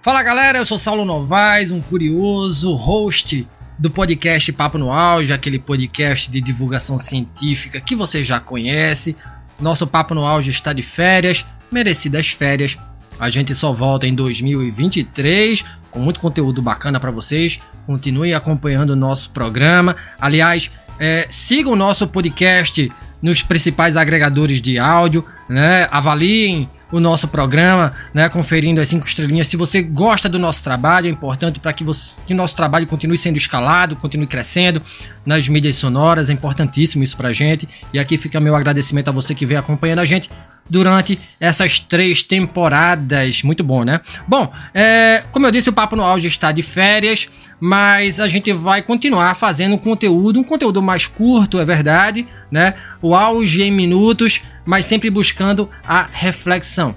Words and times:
Fala 0.00 0.22
galera, 0.22 0.58
eu 0.58 0.64
sou 0.64 0.78
Saulo 0.78 1.04
Novaes, 1.04 1.72
um 1.72 1.80
curioso 1.80 2.72
host 2.74 3.44
do 3.76 3.90
podcast 3.90 4.52
Papo 4.52 4.78
no 4.78 4.92
Auge, 4.92 5.32
aquele 5.32 5.58
podcast 5.58 6.30
de 6.30 6.40
divulgação 6.40 6.96
científica 6.96 7.80
que 7.80 7.96
você 7.96 8.22
já 8.22 8.38
conhece. 8.38 9.16
Nosso 9.58 9.88
Papo 9.88 10.14
no 10.14 10.24
Auge 10.24 10.50
está 10.50 10.72
de 10.72 10.82
férias, 10.82 11.44
merecidas 11.70 12.28
férias. 12.28 12.78
A 13.18 13.28
gente 13.28 13.52
só 13.56 13.72
volta 13.72 14.06
em 14.06 14.14
2023 14.14 15.64
com 15.90 15.98
muito 15.98 16.20
conteúdo 16.20 16.62
bacana 16.62 17.00
para 17.00 17.10
vocês. 17.10 17.58
Continue 17.84 18.32
acompanhando 18.34 18.90
o 18.90 18.96
nosso 18.96 19.30
programa. 19.30 19.96
Aliás, 20.20 20.70
é, 21.00 21.26
siga 21.28 21.70
o 21.70 21.76
nosso 21.76 22.06
podcast 22.06 22.90
nos 23.20 23.42
principais 23.42 23.96
agregadores 23.96 24.62
de 24.62 24.78
áudio, 24.78 25.24
né? 25.48 25.88
Avaliem 25.90 26.70
o 26.90 27.00
nosso 27.00 27.28
programa, 27.28 27.92
né, 28.14 28.28
conferindo 28.28 28.80
as 28.80 28.88
cinco 28.88 29.06
estrelinhas. 29.06 29.46
Se 29.46 29.56
você 29.56 29.82
gosta 29.82 30.28
do 30.28 30.38
nosso 30.38 30.62
trabalho, 30.62 31.06
é 31.06 31.10
importante 31.10 31.60
para 31.60 31.72
que, 31.72 31.84
você, 31.84 32.20
que 32.26 32.34
nosso 32.34 32.56
trabalho 32.56 32.86
continue 32.86 33.18
sendo 33.18 33.36
escalado, 33.36 33.96
continue 33.96 34.26
crescendo 34.26 34.82
nas 35.24 35.48
mídias 35.48 35.76
sonoras, 35.76 36.30
é 36.30 36.32
importantíssimo 36.32 37.04
isso 37.04 37.16
para 37.16 37.28
a 37.28 37.32
gente. 37.32 37.68
E 37.92 37.98
aqui 37.98 38.16
fica 38.16 38.40
meu 38.40 38.54
agradecimento 38.54 39.08
a 39.08 39.12
você 39.12 39.34
que 39.34 39.44
vem 39.44 39.56
acompanhando 39.56 40.00
a 40.00 40.04
gente 40.04 40.30
durante 40.68 41.18
essas 41.40 41.80
três 41.80 42.22
temporadas. 42.22 43.42
Muito 43.42 43.64
bom, 43.64 43.84
né? 43.84 44.00
Bom, 44.26 44.52
é, 44.74 45.24
como 45.32 45.46
eu 45.46 45.50
disse, 45.50 45.70
o 45.70 45.72
Papo 45.72 45.96
no 45.96 46.04
Auge 46.04 46.28
está 46.28 46.52
de 46.52 46.62
férias, 46.62 47.28
mas 47.60 48.20
a 48.20 48.28
gente 48.28 48.52
vai 48.52 48.82
continuar 48.82 49.34
fazendo 49.34 49.78
conteúdo, 49.78 50.40
um 50.40 50.44
conteúdo 50.44 50.80
mais 50.82 51.06
curto, 51.06 51.58
é 51.58 51.64
verdade, 51.64 52.26
né? 52.50 52.74
O 53.02 53.14
auge 53.14 53.62
em 53.62 53.70
minutos, 53.70 54.42
mas 54.64 54.84
sempre 54.84 55.10
buscando 55.10 55.68
a 55.86 56.06
reflexão. 56.10 56.94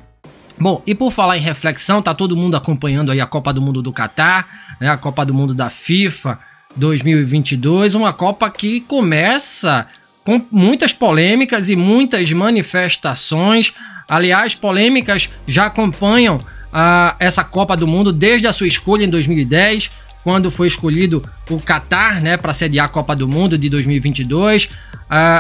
Bom, 0.60 0.82
e 0.86 0.94
por 0.94 1.12
falar 1.12 1.38
em 1.38 1.42
reflexão, 1.42 2.04
tá 2.04 2.14
todo 2.14 2.38
mundo 2.38 2.56
acompanhando 2.56 3.12
aí 3.12 3.20
a 3.20 3.26
Copa 3.26 3.52
do 3.52 3.62
Mundo 3.62 3.82
do 3.82 3.92
Catar, 3.92 4.48
né? 4.80 4.90
A 4.90 4.98
Copa 4.98 5.26
do 5.26 5.34
Mundo 5.34 5.56
da 5.56 5.70
FIFA 5.70 6.38
2022, 6.76 7.96
uma 7.96 8.14
Copa 8.14 8.50
que 8.50 8.82
começa 8.82 9.88
com 10.24 10.42
muitas 10.52 10.94
polêmicas 10.94 11.70
e 11.70 11.76
muitas 11.76 12.32
manifestações. 12.32 13.74
Aliás, 14.08 14.54
polêmicas 14.54 15.30
já 15.48 15.66
acompanham 15.66 16.38
uh, 16.38 17.16
essa 17.20 17.44
Copa 17.44 17.76
do 17.76 17.88
Mundo 17.88 18.12
desde 18.12 18.48
a 18.48 18.54
sua 18.54 18.68
escolha 18.68 19.06
em 19.06 19.10
2010, 19.10 19.90
quando 20.24 20.52
foi 20.52 20.68
escolhido 20.68 21.24
o 21.50 21.60
Qatar 21.60 22.22
né, 22.22 22.38
para 22.38 22.54
sediar 22.54 22.86
a 22.86 22.90
Copa 22.90 23.16
do 23.16 23.28
Mundo 23.28 23.58
de 23.58 23.70
2022. 23.70 24.66
Uh, 24.66 24.70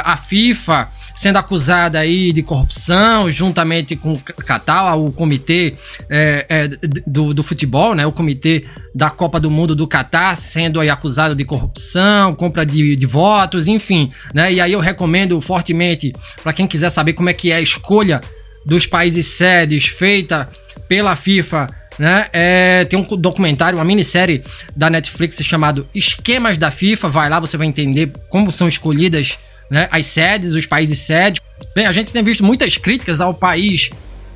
a 0.03 0.17
FIFA 0.17 0.89
sendo 1.15 1.37
acusada 1.37 1.99
aí 1.99 2.31
de 2.33 2.41
corrupção, 2.41 3.31
juntamente 3.31 3.95
com 3.95 4.13
o 4.13 4.19
Qatar, 4.19 4.97
o 4.97 5.11
comitê 5.11 5.73
é, 6.09 6.45
é, 6.49 6.67
do, 7.07 7.33
do, 7.33 7.43
futebol, 7.43 7.93
né, 7.95 8.05
o 8.05 8.11
comitê 8.11 8.65
da 8.93 9.09
Copa 9.09 9.39
do 9.39 9.49
Mundo 9.49 9.75
do 9.75 9.87
Qatar, 9.87 10.35
sendo 10.35 10.79
aí 10.79 10.89
acusado 10.89 11.35
de 11.35 11.45
corrupção, 11.45 12.33
compra 12.35 12.65
de, 12.65 12.95
de 12.95 13.05
votos, 13.05 13.67
enfim. 13.67 14.11
Né, 14.33 14.53
e 14.53 14.61
aí 14.61 14.73
eu 14.73 14.79
recomendo 14.79 15.39
fortemente 15.41 16.13
para 16.41 16.53
quem 16.53 16.67
quiser 16.67 16.89
saber 16.89 17.13
como 17.13 17.29
é 17.29 17.33
que 17.33 17.51
é 17.51 17.55
a 17.55 17.61
escolha 17.61 18.21
dos 18.65 18.85
países 18.85 19.25
sedes 19.25 19.87
feita 19.87 20.49
pela 20.87 21.15
FIFA 21.15 21.67
né? 22.01 22.27
É, 22.33 22.85
tem 22.85 22.97
um 22.97 23.03
documentário, 23.03 23.77
uma 23.77 23.85
minissérie 23.85 24.43
da 24.75 24.89
Netflix 24.89 25.37
chamado 25.43 25.87
Esquemas 25.93 26.57
da 26.57 26.71
FIFA. 26.71 27.09
Vai 27.09 27.29
lá, 27.29 27.39
você 27.39 27.57
vai 27.57 27.67
entender 27.67 28.11
como 28.27 28.51
são 28.51 28.67
escolhidas 28.67 29.37
né, 29.71 29.87
as 29.89 30.05
sedes, 30.05 30.53
os 30.53 30.65
países 30.65 30.99
sedes. 30.99 31.41
Bem, 31.73 31.87
a 31.87 31.91
gente 31.93 32.11
tem 32.11 32.21
visto 32.21 32.43
muitas 32.43 32.75
críticas 32.75 33.21
ao 33.21 33.33
país 33.33 33.89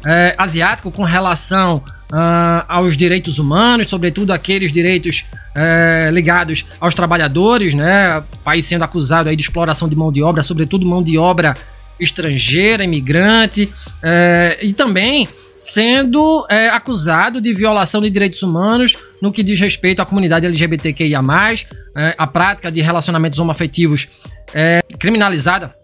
é, 0.05 0.33
asiático 0.38 0.89
com 0.89 1.03
relação 1.03 1.83
uh, 2.11 2.66
aos 2.67 2.95
direitos 2.95 3.38
humanos, 3.38 3.88
sobretudo 3.88 4.31
aqueles 4.31 4.72
direitos 4.72 5.25
é, 5.53 6.09
ligados 6.11 6.66
aos 6.79 6.95
trabalhadores, 6.95 7.74
né? 7.74 8.19
O 8.19 8.38
país 8.44 8.66
sendo 8.66 8.84
acusado 8.84 9.29
aí 9.29 9.35
de 9.35 9.44
exploração 9.44 9.90
de 9.90 9.95
mão 9.95 10.12
de 10.12 10.24
obra, 10.24 10.41
sobretudo 10.41 10.85
mão 10.85 11.03
de 11.03 11.18
obra 11.18 11.56
estrangeira, 12.00 12.84
imigrante, 12.84 13.69
é, 14.03 14.57
e 14.62 14.74
também 14.74 15.28
sendo 15.56 16.45
é, 16.50 16.69
acusado 16.69 17.41
de 17.41 17.53
violação 17.53 18.01
de 18.01 18.09
direitos 18.09 18.41
humanos 18.41 18.95
no 19.22 19.31
que 19.31 19.44
diz 19.44 19.59
respeito 19.59 20.02
à 20.02 20.06
comunidade 20.06 20.46
LGBTQIA+, 20.46 21.22
é, 21.96 22.16
a 22.18 22.28
prática 22.28 22.72
de 22.72 22.81
relacionamentos 22.81 23.40
homoafetivos 23.40 24.08
é, 24.53 24.81
criminalizada 25.00 25.76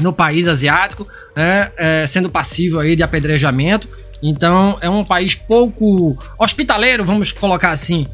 no 0.00 0.12
país 0.12 0.48
asiático, 0.48 1.06
é, 1.36 2.06
sendo 2.06 2.30
passível 2.30 2.80
aí 2.80 2.96
de 2.96 3.02
apedrejamento. 3.02 3.88
Então 4.22 4.78
é 4.80 4.88
um 4.88 5.04
país 5.04 5.34
pouco 5.34 6.16
hospitaleiro, 6.38 7.04
vamos 7.04 7.32
colocar 7.32 7.70
assim, 7.70 8.06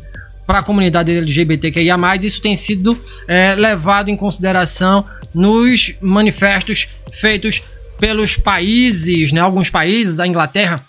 para 0.46 0.60
a 0.60 0.62
comunidade 0.62 1.16
LGBTQIA+. 1.16 1.96
Isso 2.22 2.40
tem 2.40 2.56
sido 2.56 2.98
é, 3.26 3.54
levado 3.54 4.08
em 4.08 4.16
consideração 4.16 5.04
nos 5.34 5.94
manifestos 6.00 6.88
feitos 7.12 7.62
pelos 7.98 8.36
países, 8.36 9.32
né? 9.32 9.40
Alguns 9.40 9.70
países, 9.70 10.20
a 10.20 10.26
Inglaterra 10.26 10.84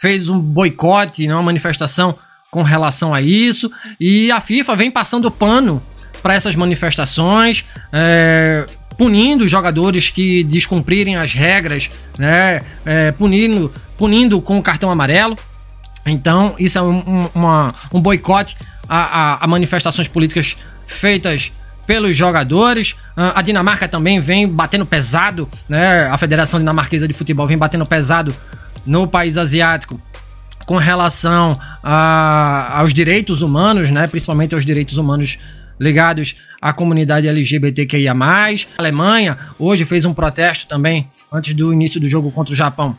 fez 0.00 0.28
um 0.28 0.38
boicote, 0.38 1.26
né? 1.26 1.34
uma 1.34 1.42
manifestação 1.42 2.18
com 2.52 2.62
relação 2.62 3.14
a 3.14 3.22
isso, 3.22 3.72
e 3.98 4.30
a 4.30 4.38
FIFA 4.38 4.76
vem 4.76 4.90
passando 4.90 5.30
pano 5.30 5.82
para 6.22 6.34
essas 6.34 6.54
manifestações, 6.54 7.64
é, 7.90 8.66
punindo 8.98 9.48
jogadores 9.48 10.10
que 10.10 10.44
descumprirem 10.44 11.16
as 11.16 11.32
regras, 11.32 11.90
né? 12.18 12.60
É, 12.84 13.10
punindo, 13.12 13.72
punindo 13.96 14.38
com 14.42 14.58
o 14.58 14.62
cartão 14.62 14.90
amarelo. 14.90 15.34
Então, 16.04 16.54
isso 16.58 16.76
é 16.76 16.82
um, 16.82 17.30
uma, 17.34 17.74
um 17.90 17.98
boicote 17.98 18.54
a, 18.86 18.98
a, 18.98 19.44
a, 19.44 19.46
manifestações 19.46 20.06
políticas 20.06 20.58
feitas 20.86 21.52
pelos 21.86 22.14
jogadores. 22.14 22.96
Ah, 23.16 23.32
a 23.36 23.42
Dinamarca 23.42 23.88
também 23.88 24.20
vem 24.20 24.46
batendo 24.46 24.84
pesado, 24.84 25.48
né? 25.66 26.06
A 26.08 26.18
Federação 26.18 26.60
Dinamarquesa 26.60 27.08
de 27.08 27.14
Futebol 27.14 27.46
vem 27.46 27.56
batendo 27.56 27.86
pesado 27.86 28.36
no 28.84 29.08
país 29.08 29.38
asiático 29.38 29.98
com 30.72 30.78
relação 30.78 31.60
a, 31.82 32.78
aos 32.78 32.94
direitos 32.94 33.42
humanos, 33.42 33.90
né? 33.90 34.06
Principalmente 34.06 34.54
aos 34.54 34.64
direitos 34.64 34.96
humanos 34.96 35.38
ligados 35.78 36.34
à 36.62 36.72
comunidade 36.72 37.28
LGBTQIA+. 37.28 38.14
A 38.14 38.54
Alemanha 38.78 39.36
hoje 39.58 39.84
fez 39.84 40.06
um 40.06 40.14
protesto 40.14 40.66
também 40.66 41.10
antes 41.30 41.52
do 41.52 41.74
início 41.74 42.00
do 42.00 42.08
jogo 42.08 42.32
contra 42.32 42.54
o 42.54 42.56
Japão 42.56 42.96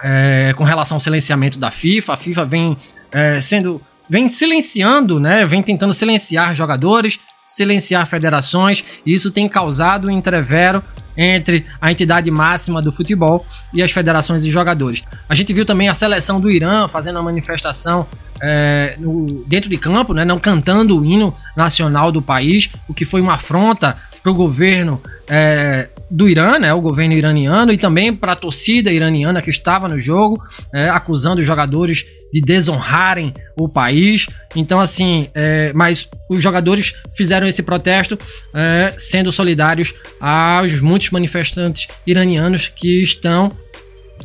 é, 0.00 0.54
com 0.56 0.62
relação 0.62 0.94
ao 0.94 1.00
silenciamento 1.00 1.58
da 1.58 1.72
FIFA. 1.72 2.12
A 2.12 2.16
FIFA 2.16 2.44
vem 2.44 2.76
é, 3.10 3.40
sendo 3.40 3.82
vem 4.08 4.28
silenciando, 4.28 5.18
né? 5.18 5.44
Vem 5.44 5.64
tentando 5.64 5.92
silenciar 5.92 6.54
jogadores, 6.54 7.18
silenciar 7.44 8.06
federações, 8.06 8.84
e 9.04 9.12
isso 9.12 9.32
tem 9.32 9.48
causado 9.48 10.06
um 10.06 10.12
entrevero 10.12 10.80
entre 11.20 11.66
a 11.78 11.92
entidade 11.92 12.30
máxima 12.30 12.80
do 12.80 12.90
futebol 12.90 13.44
e 13.74 13.82
as 13.82 13.92
federações 13.92 14.42
e 14.42 14.50
jogadores. 14.50 15.02
A 15.28 15.34
gente 15.34 15.52
viu 15.52 15.66
também 15.66 15.88
a 15.88 15.94
seleção 15.94 16.40
do 16.40 16.50
Irã 16.50 16.88
fazendo 16.88 17.16
uma 17.16 17.24
manifestação 17.24 18.06
é, 18.42 18.96
no, 18.98 19.44
dentro 19.46 19.68
de 19.68 19.76
campo, 19.76 20.14
né, 20.14 20.24
não 20.24 20.38
cantando 20.38 20.98
o 20.98 21.04
hino 21.04 21.34
nacional 21.54 22.10
do 22.10 22.22
país, 22.22 22.70
o 22.88 22.94
que 22.94 23.04
foi 23.04 23.20
uma 23.20 23.34
afronta 23.34 23.98
para 24.22 24.32
o 24.32 24.34
governo 24.34 25.00
é, 25.28 25.90
do 26.10 26.26
Irã, 26.26 26.58
né, 26.58 26.72
o 26.72 26.80
governo 26.80 27.14
iraniano, 27.14 27.70
e 27.70 27.76
também 27.76 28.14
para 28.14 28.32
a 28.32 28.36
torcida 28.36 28.90
iraniana 28.90 29.42
que 29.42 29.50
estava 29.50 29.88
no 29.88 29.98
jogo, 29.98 30.42
é, 30.72 30.88
acusando 30.88 31.42
os 31.42 31.46
jogadores 31.46 32.06
de 32.32 32.40
desonrarem 32.40 33.32
o 33.56 33.68
país. 33.68 34.26
Então, 34.54 34.80
assim, 34.80 35.28
é, 35.34 35.72
mas 35.74 36.08
os 36.28 36.42
jogadores 36.42 36.94
fizeram 37.16 37.46
esse 37.46 37.62
protesto 37.62 38.18
é, 38.54 38.94
sendo 38.98 39.30
solidários 39.32 39.94
aos 40.20 40.80
muitos 40.80 41.10
manifestantes 41.10 41.88
iranianos 42.06 42.68
que 42.68 43.02
estão 43.02 43.50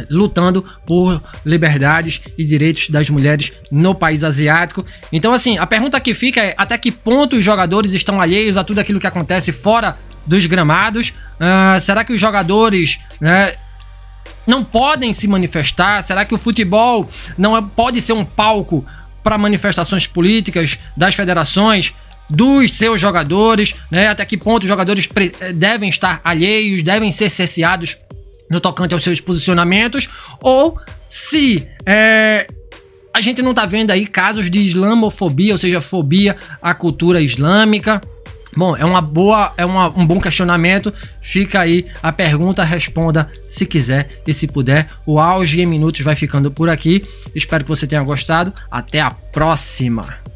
lutando 0.10 0.66
por 0.86 1.24
liberdades 1.46 2.22
e 2.38 2.44
direitos 2.44 2.90
das 2.90 3.10
mulheres 3.10 3.54
no 3.72 3.96
país 3.96 4.24
asiático. 4.24 4.86
Então, 5.12 5.34
assim, 5.34 5.58
a 5.58 5.66
pergunta 5.66 6.00
que 6.00 6.14
fica 6.14 6.42
é 6.42 6.56
até 6.58 6.78
que 6.78 6.92
ponto 6.92 7.38
os 7.38 7.44
jogadores 7.44 7.94
estão 7.94 8.20
alheios 8.20 8.58
a 8.58 8.64
tudo 8.64 8.80
aquilo 8.80 9.00
que 9.00 9.08
acontece 9.08 9.52
fora 9.52 9.98
dos 10.26 10.46
gramados? 10.46 11.10
Uh, 11.36 11.80
será 11.80 12.04
que 12.04 12.14
os 12.14 12.20
jogadores 12.20 13.00
né, 13.22 13.54
não 14.46 14.64
podem 14.64 15.14
se 15.14 15.28
manifestar? 15.28 16.02
Será 16.04 16.26
que 16.26 16.34
o 16.34 16.38
futebol 16.38 17.10
não 17.38 17.56
é, 17.56 17.62
pode 17.62 18.02
ser 18.02 18.14
um 18.14 18.26
palco 18.26 18.86
para 19.24 19.38
manifestações 19.38 20.08
políticas 20.08 20.78
das 20.96 21.16
federações? 21.16 21.94
dos 22.28 22.72
seus 22.72 23.00
jogadores, 23.00 23.76
né? 23.92 24.08
Até 24.08 24.26
que 24.26 24.36
ponto 24.36 24.64
os 24.64 24.68
jogadores 24.68 25.08
devem 25.54 25.90
estar 25.90 26.20
alheios, 26.24 26.82
devem 26.82 27.12
ser 27.12 27.30
cesseados 27.30 28.00
no 28.50 28.60
tocante 28.60 28.96
aos 28.96 29.04
seus 29.04 29.20
posicionamentos, 29.20 30.10
ou 30.42 30.80
se 31.08 31.68
é, 31.86 32.48
a 33.14 33.22
gente 33.22 33.42
não 33.42 33.52
está 33.52 33.66
vendo 33.66 33.92
aí 33.92 34.06
casos 34.06 34.52
de 34.52 34.60
islamofobia, 34.60 35.54
ou 35.54 35.58
seja, 35.58 35.80
fobia 35.80 36.36
à 36.62 36.74
cultura 36.74 37.22
islâmica. 37.22 38.02
Bom, 38.56 38.76
é 38.76 38.86
uma 38.86 39.02
boa, 39.02 39.54
é 39.58 39.66
uma, 39.66 39.90
um 39.90 40.06
bom 40.06 40.20
questionamento. 40.20 40.94
Fica 41.22 41.60
aí 41.60 41.88
a 42.02 42.12
pergunta, 42.12 42.64
responda 42.64 43.30
se 43.48 43.66
quiser 43.66 44.22
e 44.26 44.34
se 44.34 44.48
puder. 44.48 44.88
O 45.06 45.20
auge 45.20 45.62
em 45.62 45.66
minutos 45.66 46.02
vai 46.02 46.16
ficando 46.16 46.50
por 46.50 46.70
aqui. 46.70 47.06
Espero 47.34 47.64
que 47.64 47.70
você 47.70 47.86
tenha 47.86 48.02
gostado. 48.02 48.54
Até 48.72 49.02
a 49.02 49.12
próxima. 49.12 50.35